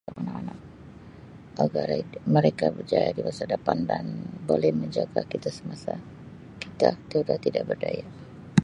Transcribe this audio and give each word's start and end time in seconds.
Untuk 0.07 0.17
anak-anak 0.33 0.59
mereka 2.35 2.65
berjaya 2.77 3.09
di 3.13 3.21
masa 3.27 3.43
depan 3.53 3.77
dan 3.89 4.05
boleh 4.49 4.71
menjaga 4.81 5.21
kita 5.31 5.49
semasa 5.57 5.93
kita 6.63 6.89
tiada 7.09 7.35
tidak 7.45 7.63
berdaya. 7.69 8.05